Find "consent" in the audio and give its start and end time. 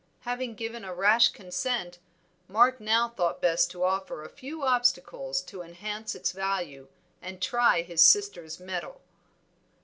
1.27-1.99